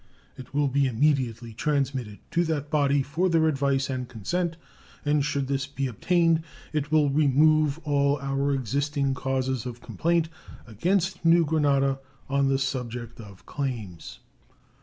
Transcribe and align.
It 0.35 0.51
will 0.51 0.67
be 0.67 0.87
immediately 0.87 1.53
transmitted 1.53 2.17
to 2.31 2.43
that 2.45 2.71
body 2.71 3.03
for 3.03 3.29
their 3.29 3.47
advice 3.47 3.87
and 3.87 4.09
consent, 4.09 4.57
and 5.05 5.23
should 5.23 5.45
this 5.47 5.67
be 5.67 5.85
obtained 5.85 6.41
it 6.73 6.91
will 6.91 7.11
remove 7.11 7.77
all 7.83 8.17
our 8.19 8.51
existing 8.51 9.13
causes 9.13 9.63
of 9.67 9.79
complaint 9.79 10.27
against 10.65 11.23
New 11.23 11.45
Granada 11.45 11.99
on 12.27 12.47
the 12.49 12.57
subject 12.57 13.19
of 13.21 13.45
claims. 13.45 14.17